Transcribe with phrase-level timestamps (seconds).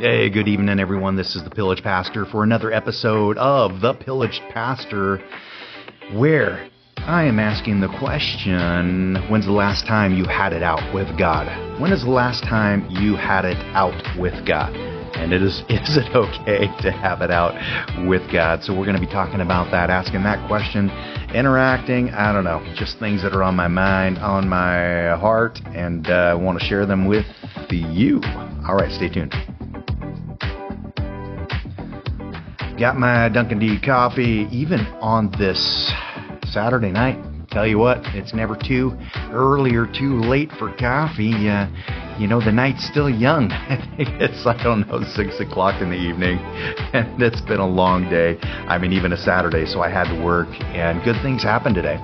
[0.00, 1.16] Hey, good evening, everyone.
[1.16, 5.20] This is the Pillaged Pastor for another episode of The Pillaged Pastor,
[6.12, 11.08] where I am asking the question when's the last time you had it out with
[11.18, 11.48] God?
[11.80, 14.72] When is the last time you had it out with God?
[15.16, 17.56] And it is, is it okay to have it out
[18.06, 18.62] with God?
[18.62, 20.90] So we're going to be talking about that, asking that question,
[21.34, 26.06] interacting, I don't know, just things that are on my mind, on my heart, and
[26.06, 27.26] I uh, want to share them with
[27.68, 28.20] you.
[28.64, 29.34] All right, stay tuned.
[32.78, 35.58] Got my Dunkin' D coffee even on this
[36.52, 37.18] Saturday night.
[37.50, 38.96] Tell you what, it's never too
[39.32, 41.48] early or too late for coffee.
[41.48, 41.66] Uh,
[42.20, 43.50] you know, the night's still young.
[43.98, 46.38] it's, I don't know, 6 o'clock in the evening,
[46.92, 48.38] and it's been a long day.
[48.42, 51.96] I mean, even a Saturday, so I had to work, and good things happened today.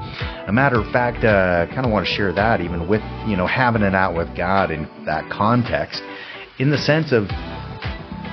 [0.49, 3.47] A matter of fact, uh, kind of want to share that even with, you know,
[3.47, 6.03] having it out with God in that context,
[6.59, 7.29] in the sense of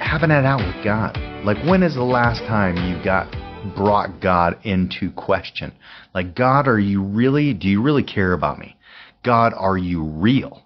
[0.02, 3.28] having it out with God like, when is the last time you got
[3.76, 5.74] brought God into question?
[6.14, 8.78] Like, God, are you really, do you really care about me?
[9.24, 10.64] God, are you real?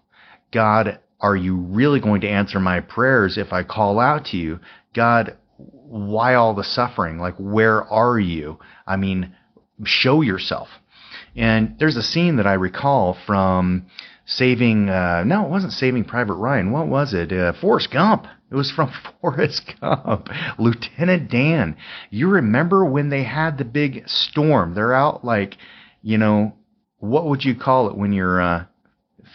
[0.51, 4.59] God, are you really going to answer my prayers if I call out to you?
[4.93, 7.19] God, why all the suffering?
[7.19, 8.59] Like, where are you?
[8.85, 9.33] I mean,
[9.85, 10.67] show yourself.
[11.37, 13.85] And there's a scene that I recall from
[14.25, 16.71] saving, uh, no, it wasn't saving Private Ryan.
[16.71, 17.31] What was it?
[17.31, 18.27] Uh, Forrest Gump.
[18.55, 18.89] It was from
[19.21, 20.29] Forrest Gump.
[20.57, 21.75] Lieutenant Dan.
[22.09, 24.73] You remember when they had the big storm?
[24.73, 25.57] They're out like,
[26.01, 26.53] you know,
[26.99, 28.65] what would you call it when you're uh,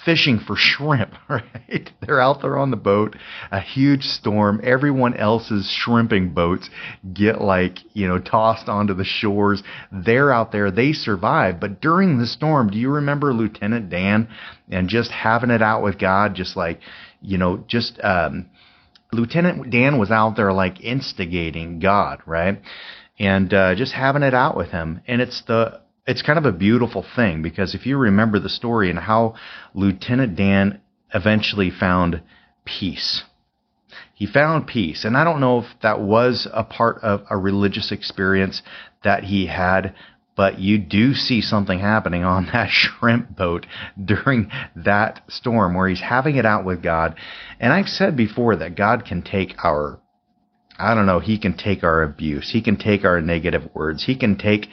[0.07, 1.91] fishing for shrimp, right?
[2.01, 3.15] They're out there on the boat,
[3.53, 4.59] a huge storm.
[4.65, 6.71] Everyone else's shrimping boats
[7.13, 9.63] get like, you know, tossed onto the shores.
[9.93, 11.61] They're out there, they survive.
[11.61, 14.29] But during the storm, do you remember Lieutenant Dan
[14.71, 16.81] and just having it out with God, just like,
[17.21, 18.47] you know, just, um,
[19.13, 22.61] Lieutenant Dan was out there like instigating God, right?
[23.19, 25.01] And uh, just having it out with him.
[25.07, 28.91] And it's the it's kind of a beautiful thing because if you remember the story
[28.91, 29.35] and how
[29.75, 30.81] Lieutenant Dan
[31.15, 32.23] eventually found
[32.65, 33.23] peace.
[34.15, 35.05] He found peace.
[35.05, 38.63] And I don't know if that was a part of a religious experience
[39.03, 39.95] that he had,
[40.41, 43.67] but you do see something happening on that shrimp boat
[44.03, 47.15] during that storm where he's having it out with God.
[47.61, 50.01] And I've said before that God can take our,
[50.79, 52.49] I don't know, he can take our abuse.
[52.51, 54.07] He can take our negative words.
[54.07, 54.69] He can take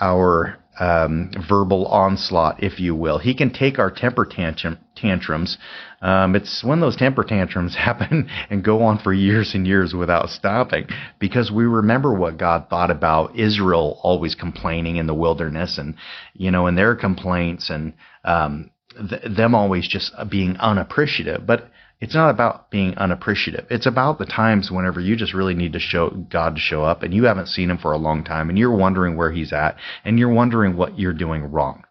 [0.00, 3.18] our um, verbal onslaught, if you will.
[3.18, 5.58] He can take our temper tantrum, tantrums.
[6.00, 10.30] Um, it's when those temper tantrums happen and go on for years and years without
[10.30, 10.86] stopping
[11.18, 15.94] because we remember what God thought about Israel always complaining in the wilderness and,
[16.34, 17.92] you know, and their complaints and
[18.24, 18.70] um,
[19.08, 21.46] th- them always just being unappreciative.
[21.46, 21.70] But
[22.02, 23.64] it's not about being unappreciative.
[23.70, 27.04] It's about the times whenever you just really need to show God to show up
[27.04, 29.76] and you haven't seen him for a long time and you're wondering where he's at
[30.04, 31.84] and you're wondering what you're doing wrong.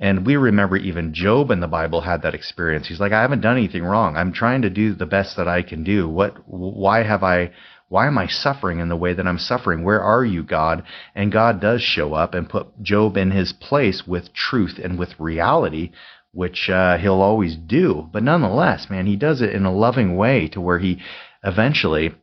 [0.00, 2.88] And we remember even Job in the Bible had that experience.
[2.88, 4.16] He's like, I haven't done anything wrong.
[4.16, 6.08] I'm trying to do the best that I can do.
[6.08, 7.52] What, why have I,
[7.88, 9.84] why am I suffering in the way that I'm suffering?
[9.84, 10.82] Where are you, God?
[11.14, 15.14] And God does show up and put Job in his place with truth and with
[15.20, 15.92] reality
[16.34, 18.08] which uh, he'll always do.
[18.12, 21.00] But nonetheless, man, he does it in a loving way to where he
[21.44, 22.14] eventually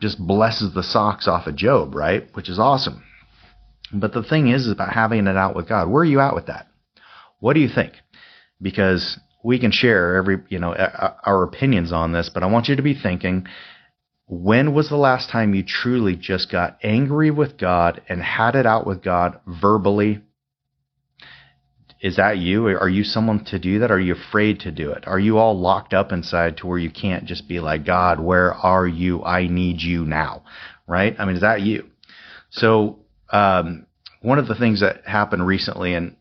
[0.00, 2.28] just blesses the socks off of Job, right?
[2.34, 3.02] Which is awesome.
[3.92, 5.88] But the thing is, is about having it out with God.
[5.88, 6.68] Where are you at with that?
[7.40, 7.94] What do you think?
[8.60, 12.76] Because we can share every, you know, our opinions on this, but I want you
[12.76, 13.46] to be thinking,
[14.26, 18.66] when was the last time you truly just got angry with God and had it
[18.66, 20.20] out with God verbally
[22.00, 22.66] is that you?
[22.66, 23.90] Are you someone to do that?
[23.90, 25.04] Are you afraid to do it?
[25.06, 28.54] Are you all locked up inside to where you can't just be like, God, where
[28.54, 29.24] are you?
[29.24, 30.44] I need you now.
[30.86, 31.16] Right?
[31.18, 31.86] I mean, is that you?
[32.50, 33.00] So,
[33.30, 33.86] um,
[34.22, 36.16] one of the things that happened recently and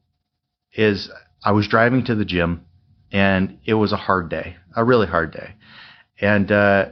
[0.74, 1.10] is
[1.44, 2.66] I was driving to the gym
[3.12, 5.54] and it was a hard day, a really hard day.
[6.20, 6.90] And, uh,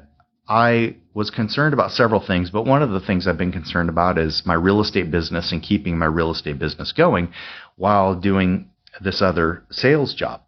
[0.47, 4.19] I was concerned about several things, but one of the things I've been concerned about
[4.19, 7.33] is my real estate business and keeping my real estate business going
[7.77, 8.69] while doing
[9.01, 10.41] this other sales job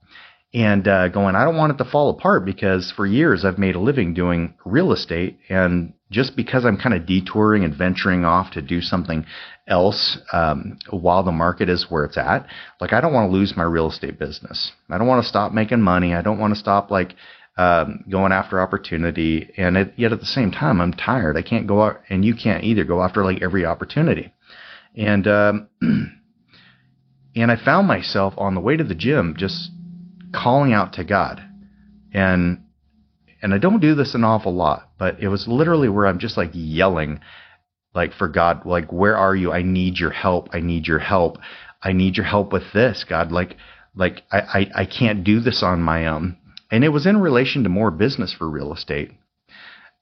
[0.54, 3.76] and uh, going, I don't want it to fall apart because for years I've made
[3.76, 5.40] a living doing real estate.
[5.50, 9.26] And just because I'm kind of detouring and venturing off to do something
[9.68, 12.48] else um, while the market is where it's at,
[12.80, 14.72] like I don't want to lose my real estate business.
[14.90, 16.14] I don't want to stop making money.
[16.14, 17.14] I don't want to stop like
[17.58, 19.52] um, going after opportunity.
[19.58, 21.36] And it, yet at the same time, I'm tired.
[21.36, 24.34] I can't go out, and you can't either go after like every opportunity.
[24.96, 25.68] And um,
[27.38, 29.72] And I found myself on the way to the gym just
[30.34, 31.42] calling out to God.
[32.14, 32.64] And
[33.42, 36.38] and I don't do this an awful lot, but it was literally where I'm just
[36.38, 37.20] like yelling,
[37.94, 39.52] like for God, like where are you?
[39.52, 40.50] I need your help.
[40.54, 41.38] I need your help.
[41.84, 43.32] I need your help with this, God.
[43.32, 43.56] Like,
[43.96, 46.38] like I, I, I can't do this on my own.
[46.72, 49.12] And it was in relation to more business for real estate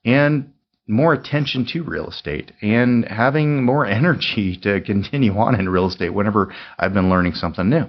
[0.06, 0.52] and
[0.88, 6.10] more attention to real estate and having more energy to continue on in real estate
[6.10, 7.86] whenever I've been learning something new.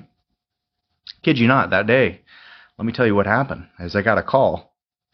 [1.23, 2.21] Kid you not, that day,
[2.77, 3.67] let me tell you what happened.
[3.79, 4.73] As I got a call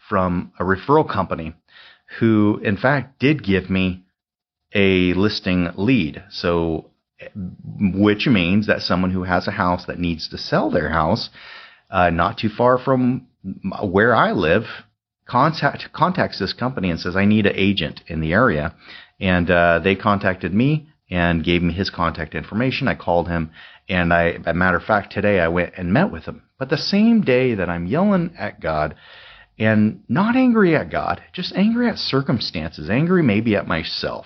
[0.10, 1.54] from a referral company
[2.20, 4.04] who, in fact, did give me
[4.74, 6.24] a listing lead.
[6.30, 6.90] So,
[7.36, 11.30] which means that someone who has a house that needs to sell their house,
[11.90, 13.28] uh, not too far from
[13.82, 14.66] where I live,
[15.26, 18.74] contact contacts this company and says, "I need an agent in the area,"
[19.20, 22.88] and uh, they contacted me and gave me his contact information.
[22.88, 23.52] I called him,
[23.88, 26.44] and I, a matter of fact, today I went and met with him.
[26.58, 28.96] But the same day that I'm yelling at God,
[29.60, 34.26] and not angry at God, just angry at circumstances, angry maybe at myself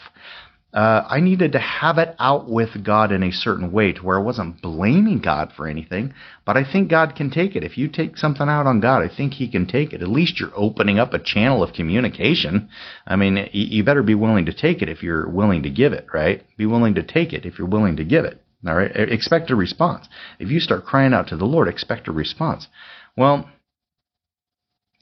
[0.77, 4.19] uh, I needed to have it out with God in a certain way to where
[4.19, 6.13] I wasn't blaming God for anything,
[6.45, 7.63] but I think God can take it.
[7.63, 10.03] If you take something out on God, I think He can take it.
[10.03, 12.69] At least you're opening up a channel of communication.
[13.07, 16.05] I mean, you better be willing to take it if you're willing to give it,
[16.13, 16.43] right?
[16.57, 18.39] Be willing to take it if you're willing to give it.
[18.67, 18.91] All right?
[18.95, 20.07] Expect a response.
[20.37, 22.67] If you start crying out to the Lord, expect a response.
[23.15, 23.49] Well,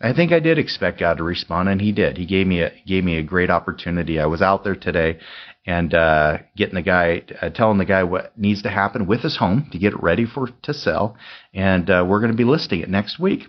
[0.02, 2.18] I think I did expect God to respond, and He did.
[2.18, 4.20] He gave me a gave me a great opportunity.
[4.20, 5.20] I was out there today,
[5.66, 9.38] and uh, getting the guy, uh, telling the guy what needs to happen with his
[9.38, 11.18] home to get it ready for to sell,
[11.54, 13.44] and uh, we're going to be listing it next week.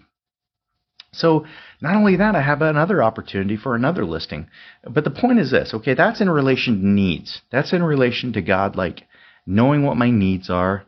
[1.12, 1.46] So
[1.81, 4.49] not only that, I have another opportunity for another listing.
[4.84, 5.94] But the point is this, okay?
[5.94, 7.40] That's in relation to needs.
[7.50, 9.02] That's in relation to God, like
[9.46, 10.84] knowing what my needs are,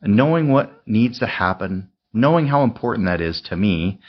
[0.00, 4.00] knowing what needs to happen, knowing how important that is to me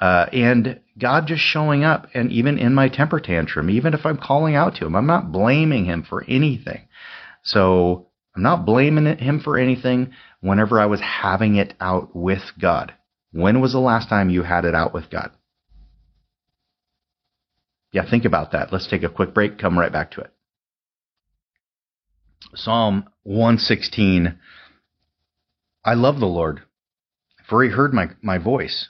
[0.00, 4.18] uh, and God just showing up, and even in my temper tantrum, even if I'm
[4.18, 6.88] calling out to Him, I'm not blaming Him for anything.
[7.42, 12.94] So I'm not blaming Him for anything whenever I was having it out with God.
[13.32, 15.30] When was the last time you had it out with God?
[17.92, 18.72] Yeah, think about that.
[18.72, 20.32] Let's take a quick break, come right back to it.
[22.54, 24.38] Psalm 116
[25.84, 26.62] I love the Lord,
[27.48, 28.88] for He heard my, my voice.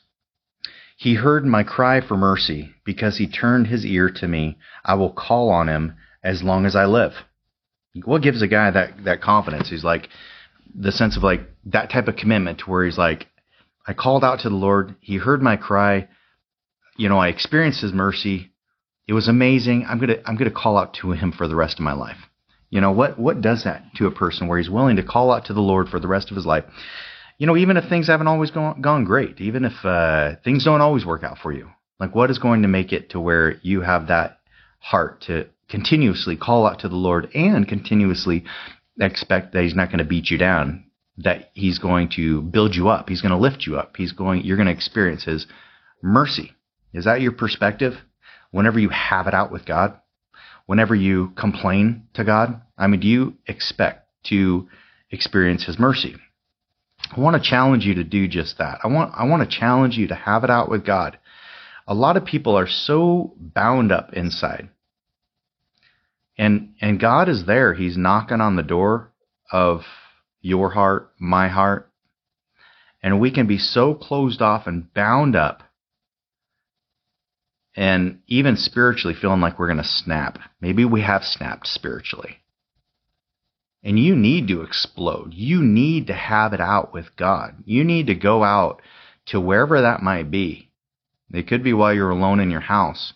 [0.96, 2.74] He heard my cry for mercy.
[2.84, 6.74] Because he turned his ear to me, I will call on him as long as
[6.74, 7.12] I live.
[8.04, 9.70] What gives a guy that, that confidence?
[9.70, 10.08] He's like,
[10.74, 13.26] the sense of like that type of commitment to where he's like,
[13.86, 14.96] I called out to the Lord.
[15.00, 16.08] He heard my cry.
[16.96, 18.52] You know, I experienced his mercy.
[19.06, 19.86] It was amazing.
[19.88, 21.92] I'm going to, I'm going to call out to him for the rest of my
[21.92, 22.18] life.
[22.70, 25.46] You know, what, what does that to a person where he's willing to call out
[25.46, 26.64] to the Lord for the rest of his life?
[27.38, 30.80] You know, even if things haven't always gone, gone great, even if uh, things don't
[30.80, 31.68] always work out for you,
[32.00, 34.40] like what is going to make it to where you have that
[34.78, 38.44] heart to continuously call out to the Lord and continuously
[39.00, 40.84] expect that He's not going to beat you down,
[41.18, 44.44] that He's going to build you up, He's going to lift you up, He's going,
[44.44, 45.46] you're going to experience His
[46.02, 46.52] mercy.
[46.94, 47.94] Is that your perspective?
[48.50, 50.00] Whenever you have it out with God,
[50.64, 54.68] whenever you complain to God, I mean, do you expect to
[55.10, 56.16] experience His mercy?
[57.14, 58.78] I want to challenge you to do just that.
[58.82, 61.18] I want I want to challenge you to have it out with God.
[61.86, 64.68] A lot of people are so bound up inside.
[66.36, 67.74] And and God is there.
[67.74, 69.12] He's knocking on the door
[69.50, 69.82] of
[70.40, 71.90] your heart, my heart.
[73.02, 75.62] And we can be so closed off and bound up
[77.76, 80.38] and even spiritually feeling like we're going to snap.
[80.60, 82.38] Maybe we have snapped spiritually.
[83.86, 85.32] And you need to explode.
[85.32, 87.54] You need to have it out with God.
[87.64, 88.82] You need to go out
[89.26, 90.72] to wherever that might be.
[91.32, 93.12] It could be while you're alone in your house.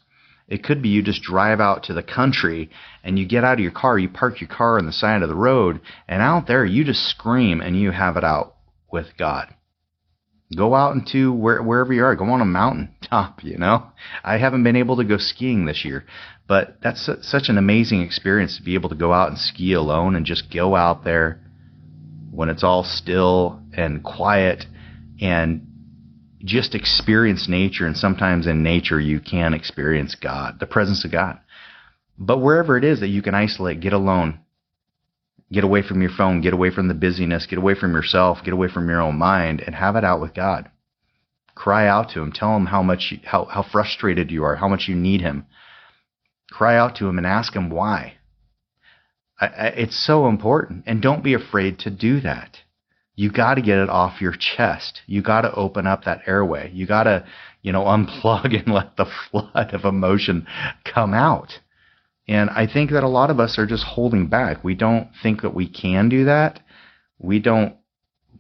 [0.47, 2.71] It could be you just drive out to the country
[3.03, 5.29] and you get out of your car, you park your car on the side of
[5.29, 8.55] the road, and out there you just scream and you have it out
[8.93, 9.53] with God.
[10.57, 12.17] Go out into where, wherever you are.
[12.17, 13.87] Go on a mountain top, you know.
[14.25, 16.05] I haven't been able to go skiing this year,
[16.49, 20.17] but that's such an amazing experience to be able to go out and ski alone
[20.17, 21.41] and just go out there
[22.33, 24.67] when it's all still and quiet
[25.21, 25.67] and
[26.45, 27.87] just experience nature.
[27.87, 31.39] And sometimes in nature, you can experience God, the presence of God.
[32.19, 34.41] But wherever it is that you can isolate, get alone,
[35.53, 38.55] Get away from your phone, get away from the busyness, get away from yourself, get
[38.55, 40.71] away from your own mind, and have it out with God.
[41.57, 42.33] Cry out to Him.
[42.33, 45.47] Tell Him how much, how, how frustrated you are, how much you need Him.
[46.51, 48.15] Cry out to Him and ask Him why.
[49.41, 50.85] I, I, it's so important.
[50.87, 52.57] And don't be afraid to do that.
[53.17, 55.03] You got to get it off your chest.
[55.07, 56.71] You got to open up that airway.
[56.73, 57.27] You got to,
[57.61, 60.47] you know, unplug and let the flood of emotion
[60.85, 61.59] come out.
[62.31, 64.63] And I think that a lot of us are just holding back.
[64.63, 66.61] We don't think that we can do that.
[67.19, 67.75] We don't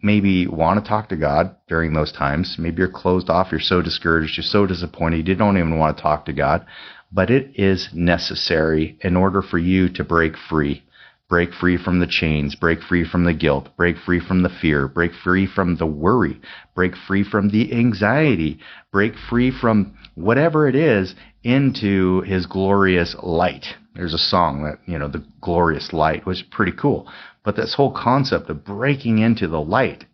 [0.00, 2.54] maybe want to talk to God during those times.
[2.56, 6.02] Maybe you're closed off, you're so discouraged, you're so disappointed, you don't even want to
[6.04, 6.64] talk to God.
[7.10, 10.84] But it is necessary in order for you to break free.
[11.28, 14.86] Break free from the chains, break free from the guilt, break free from the fear,
[14.86, 16.40] break free from the worry,
[16.76, 18.60] break free from the anxiety,
[18.92, 23.66] break free from whatever it is into his glorious light.
[23.94, 27.10] There's a song that, you know, the glorious light was pretty cool.
[27.44, 30.04] But this whole concept of breaking into the light,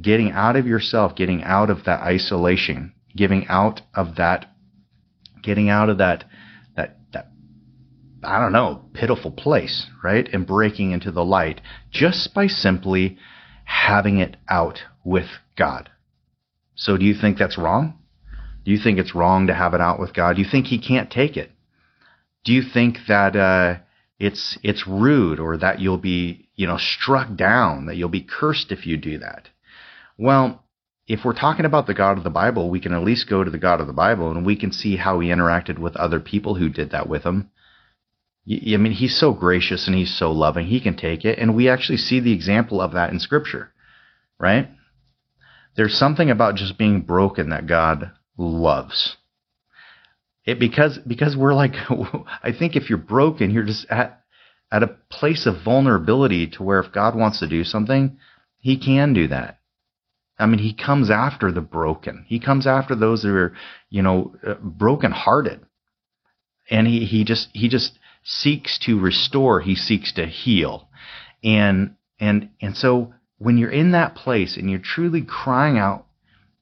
[0.00, 4.46] getting out of yourself, getting out of that isolation, giving out of that,
[5.42, 6.24] getting out of that,
[6.76, 7.30] that, that,
[8.24, 10.28] I don't know, pitiful place, right?
[10.32, 11.60] And breaking into the light
[11.90, 13.16] just by simply
[13.64, 15.90] having it out with God.
[16.74, 17.98] So do you think that's wrong?
[18.68, 20.36] Do you think it's wrong to have it out with God?
[20.36, 21.50] Do you think He can't take it?
[22.44, 23.76] Do you think that uh,
[24.18, 28.70] it's it's rude or that you'll be you know struck down, that you'll be cursed
[28.70, 29.48] if you do that?
[30.18, 30.62] Well,
[31.06, 33.50] if we're talking about the God of the Bible, we can at least go to
[33.50, 36.56] the God of the Bible and we can see how He interacted with other people
[36.56, 37.48] who did that with Him.
[38.46, 40.66] I mean, He's so gracious and He's so loving.
[40.66, 43.72] He can take it, and we actually see the example of that in Scripture,
[44.38, 44.68] right?
[45.74, 49.16] There's something about just being broken that God loves.
[50.44, 51.74] It because because we're like
[52.42, 54.22] I think if you're broken, you're just at
[54.72, 58.18] at a place of vulnerability to where if God wants to do something,
[58.58, 59.58] he can do that.
[60.38, 62.24] I mean, he comes after the broken.
[62.28, 63.54] He comes after those that are,
[63.90, 65.60] you know, uh, broken-hearted.
[66.70, 70.88] And he he just he just seeks to restore, he seeks to heal.
[71.42, 76.06] And and and so when you're in that place and you're truly crying out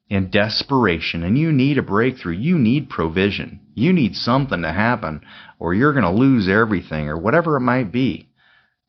[0.08, 5.20] in desperation and you need a breakthrough, you need provision, you need something to happen,
[5.58, 8.28] or you're going to lose everything, or whatever it might be.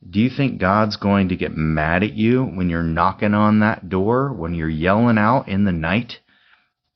[0.08, 3.88] Do you think God's going to get mad at you when you're knocking on that
[3.88, 6.20] door, when you're yelling out in the night,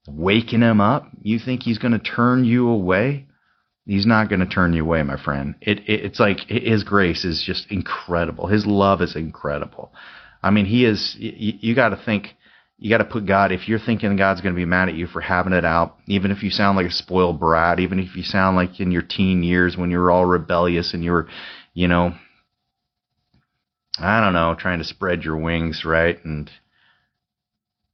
[0.06, 1.08] waking him up?
[1.20, 3.26] You think he's going to turn you away?
[3.86, 5.56] He's not going to turn you away, my friend.
[5.60, 8.46] It, it, it's like his grace is just incredible.
[8.46, 9.92] His love is incredible.
[10.40, 11.16] I mean, he is.
[11.18, 12.28] You, you got to think
[12.82, 15.06] you got to put God, if you're thinking God's going to be mad at you
[15.06, 18.24] for having it out, even if you sound like a spoiled brat, even if you
[18.24, 21.28] sound like in your teen years when you were all rebellious and you were,
[21.74, 22.12] you know,
[24.00, 26.18] I don't know, trying to spread your wings, right?
[26.24, 26.50] And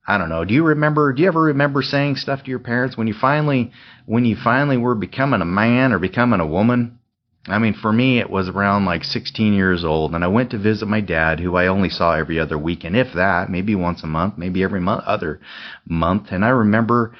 [0.06, 0.46] I don't know.
[0.46, 3.72] Do you remember, do you ever remember saying stuff to your parents when you finally,
[4.06, 6.97] when you finally were becoming a man or becoming a woman?
[7.46, 10.58] I mean, for me, it was around like 16 years old, and I went to
[10.58, 14.06] visit my dad, who I only saw every other weekend, if that, maybe once a
[14.06, 15.40] month, maybe every month, other
[15.86, 16.28] month.
[16.30, 17.16] And I remember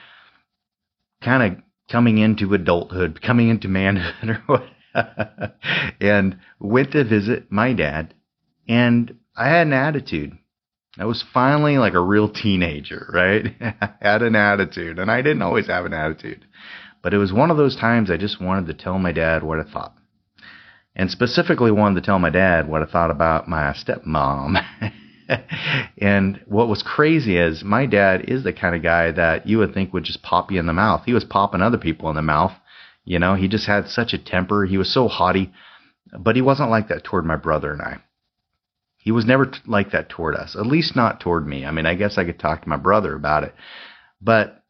[1.23, 5.57] kind of coming into adulthood, coming into manhood, or what,
[6.01, 8.13] and went to visit my dad,
[8.69, 10.37] and I had an attitude.
[10.99, 13.55] I was finally like a real teenager, right?
[13.61, 16.45] I had an attitude, and I didn't always have an attitude.
[17.03, 19.61] But it was one of those times I just wanted to tell my dad what
[19.61, 19.95] I thought
[20.99, 24.61] and specifically wanted to tell my dad what I thought about my stepmom.
[25.99, 29.73] and what was crazy is my dad is the kind of guy that you would
[29.73, 31.03] think would just pop you in the mouth.
[31.07, 32.53] He was popping other people in the mouth.
[33.05, 34.65] You know, he just had such a temper.
[34.65, 35.53] He was so haughty,
[36.19, 37.99] but he wasn't like that toward my brother and I.
[38.97, 41.65] He was never t- like that toward us, at least not toward me.
[41.65, 43.55] I mean, I guess I could talk to my brother about it,
[44.21, 44.65] but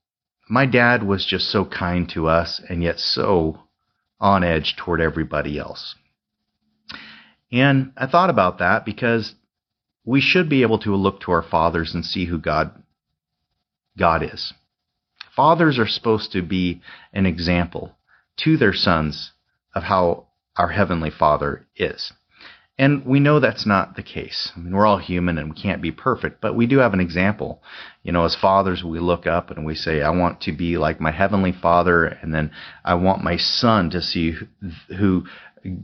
[0.50, 3.58] my dad was just so kind to us and yet so
[4.20, 5.94] on edge toward everybody else.
[7.50, 9.34] And I thought about that because
[10.04, 12.70] we should be able to look to our fathers and see who God
[13.96, 14.52] God is.
[15.34, 16.80] Fathers are supposed to be
[17.12, 17.96] an example
[18.38, 19.32] to their sons
[19.74, 20.26] of how
[20.56, 22.12] our heavenly Father is.
[22.80, 24.52] And we know that's not the case.
[24.54, 27.00] I mean, we're all human and we can't be perfect, but we do have an
[27.00, 27.60] example.
[28.04, 31.00] You know, as fathers, we look up and we say, I want to be like
[31.00, 32.52] my heavenly Father, and then
[32.84, 34.36] I want my son to see
[34.96, 35.24] who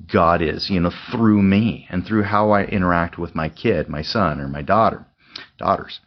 [0.07, 4.03] God is, you know, through me and through how I interact with my kid, my
[4.03, 5.07] son or my daughter,
[5.59, 6.01] daughters.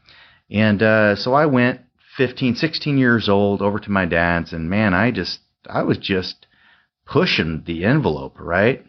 [0.50, 1.82] And uh, so I went
[2.18, 6.48] 15, 16 years old over to my dad's, and man, I just, I was just
[7.06, 8.86] pushing the envelope, right?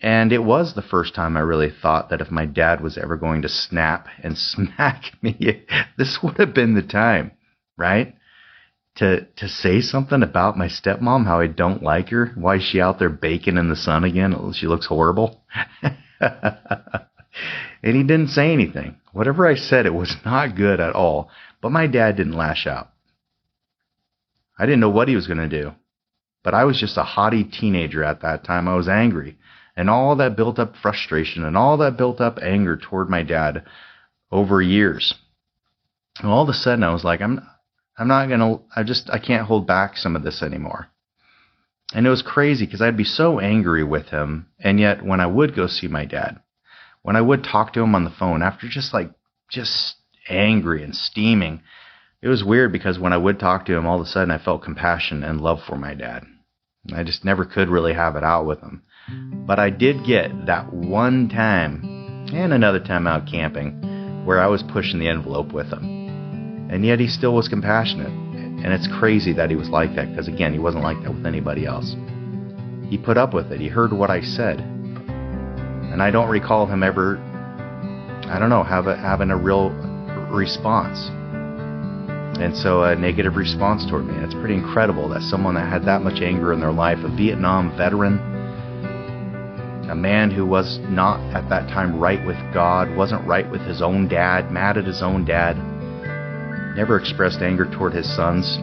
[0.00, 3.16] And it was the first time I really thought that if my dad was ever
[3.16, 5.64] going to snap and smack me,
[5.96, 7.32] this would have been the time,
[7.76, 8.14] right?
[8.96, 12.80] To to say something about my stepmom, how I don't like her, why is she
[12.80, 14.34] out there baking in the sun again?
[14.34, 15.42] Oh, she looks horrible.
[16.20, 16.42] and
[17.82, 18.96] he didn't say anything.
[19.12, 21.30] Whatever I said, it was not good at all.
[21.60, 22.90] But my dad didn't lash out.
[24.58, 25.72] I didn't know what he was going to do.
[26.42, 28.68] But I was just a haughty teenager at that time.
[28.68, 29.36] I was angry.
[29.76, 33.64] And all that built up frustration and all that built up anger toward my dad
[34.30, 35.14] over years.
[36.18, 37.46] And all of a sudden I was like, I'm
[37.98, 40.88] I'm not gonna I just I can't hold back some of this anymore.
[41.94, 45.26] And it was crazy because I'd be so angry with him, and yet when I
[45.26, 46.40] would go see my dad,
[47.02, 49.12] when I would talk to him on the phone after just like
[49.48, 49.94] just
[50.28, 51.62] angry and steaming,
[52.20, 54.38] it was weird because when I would talk to him, all of a sudden I
[54.38, 56.24] felt compassion and love for my dad.
[56.94, 58.82] I just never could really have it out with him.
[59.46, 64.64] But I did get that one time and another time out camping where I was
[64.64, 65.95] pushing the envelope with him.
[66.68, 68.08] And yet he still was compassionate.
[68.08, 71.26] And it's crazy that he was like that because, again, he wasn't like that with
[71.26, 71.94] anybody else.
[72.88, 74.60] He put up with it, he heard what I said.
[74.60, 77.18] And I don't recall him ever,
[78.28, 79.70] I don't know, a, having a real
[80.30, 80.98] response.
[82.38, 84.14] And so a negative response toward me.
[84.14, 87.08] And it's pretty incredible that someone that had that much anger in their life, a
[87.16, 88.18] Vietnam veteran,
[89.90, 93.80] a man who was not at that time right with God, wasn't right with his
[93.80, 95.56] own dad, mad at his own dad,
[96.76, 98.58] never expressed anger toward his sons.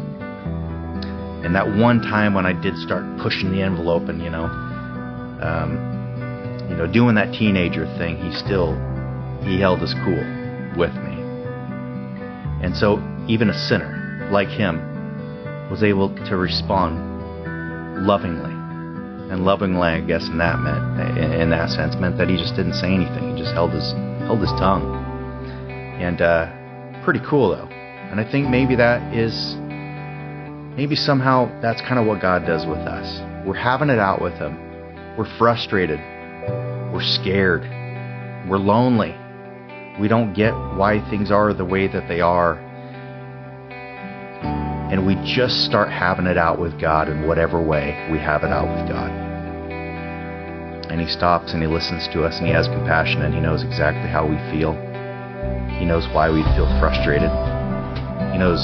[1.43, 4.45] And that one time when I did start pushing the envelope and, you know,
[5.41, 8.73] um, you know, doing that teenager thing, he still
[9.43, 10.23] he held his cool
[10.77, 11.19] with me.
[12.63, 14.79] And so even a sinner like him
[15.69, 18.53] was able to respond lovingly.
[19.31, 22.75] And lovingly, I guess, in that meant, in that sense, meant that he just didn't
[22.75, 23.35] say anything.
[23.35, 23.91] He just held his
[24.23, 24.85] held his tongue.
[25.99, 27.72] And uh, pretty cool though.
[28.13, 29.55] And I think maybe that is,
[30.77, 33.09] maybe somehow that's kind of what God does with us.
[33.43, 34.53] We're having it out with Him.
[35.17, 35.97] We're frustrated.
[36.93, 37.63] We're scared.
[38.47, 39.17] We're lonely.
[39.99, 42.59] We don't get why things are the way that they are.
[44.91, 48.51] And we just start having it out with God in whatever way we have it
[48.51, 49.09] out with God.
[50.91, 53.63] And He stops and He listens to us and He has compassion and He knows
[53.63, 54.73] exactly how we feel.
[55.79, 57.31] He knows why we feel frustrated.
[58.33, 58.59] He knows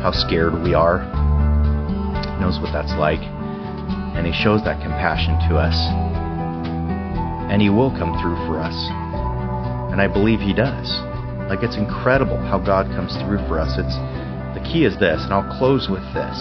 [0.00, 1.02] how scared we are.
[1.02, 3.20] He knows what that's like.
[4.16, 5.76] And He shows that compassion to us
[7.52, 8.72] and He will come through for us.
[9.92, 10.88] And I believe He does.
[11.52, 13.76] Like it's incredible how God comes through for us.
[13.76, 13.92] It's
[14.56, 16.38] the key is this, and I'll close with this.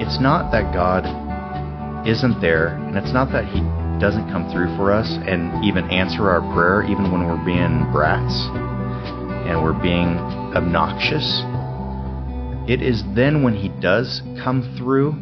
[0.00, 1.04] It's not that God
[2.08, 3.60] isn't there, and it's not that He
[4.00, 8.48] doesn't come through for us and even answer our prayer, even when we're being brats
[9.48, 10.18] and we're being
[10.56, 11.42] obnoxious.
[12.68, 15.12] It is then when He does come through,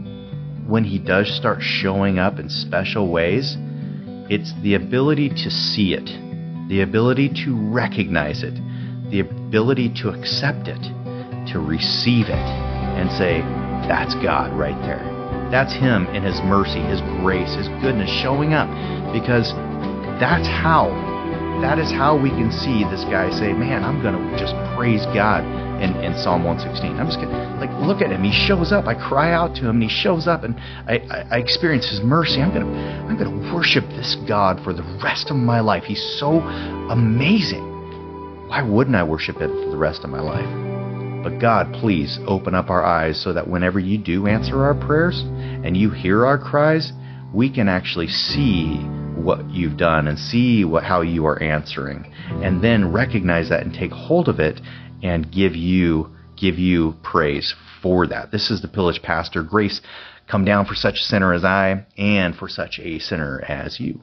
[0.66, 3.56] when He does start showing up in special ways
[4.30, 6.06] it's the ability to see it,
[6.68, 8.54] the ability to recognize it,
[9.10, 10.80] the ability to accept it,
[11.50, 12.46] to receive it,
[12.94, 13.40] and say,
[13.90, 15.02] That's God right there.
[15.50, 18.70] That's Him in His mercy, His grace, His goodness showing up.
[19.12, 19.50] Because
[20.22, 20.94] that's how,
[21.62, 25.04] that is how we can see this guy say, Man, I'm going to just praise
[25.12, 25.44] God
[25.80, 26.98] in, in Psalm 116.
[26.98, 28.22] I'm just gonna like look at him.
[28.22, 28.86] He shows up.
[28.86, 32.00] I cry out to him, and he shows up, and I, I, I experience His
[32.00, 32.40] mercy.
[32.40, 32.70] I'm gonna
[33.08, 35.84] I'm gonna worship this God for the rest of my life.
[35.84, 36.40] He's so
[36.90, 37.66] amazing.
[38.48, 40.48] Why wouldn't I worship Him for the rest of my life?
[41.22, 45.20] But God, please open up our eyes so that whenever you do answer our prayers
[45.20, 46.92] and you hear our cries,
[47.32, 48.78] we can actually see
[49.20, 53.74] what you've done and see what how you are answering and then recognize that and
[53.74, 54.60] take hold of it
[55.02, 58.30] and give you give you praise for that.
[58.30, 59.42] This is the pillaged pastor.
[59.42, 59.80] Grace
[60.26, 64.00] come down for such a sinner as I and for such a sinner as you.